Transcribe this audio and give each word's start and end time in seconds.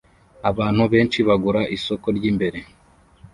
Abantu 0.49 0.83
benshi 0.93 1.19
bagura 1.27 1.61
isoko 1.75 2.07
ryimbere 2.17 2.59